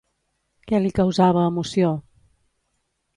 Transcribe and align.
Què 0.71 0.79
li 0.85 0.93
causava 0.99 1.43
emoció? 1.49 1.91